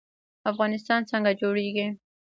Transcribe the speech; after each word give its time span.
افغانستان 0.51 0.99
څنګه 1.11 1.31
جوړیږي؟ 1.41 1.87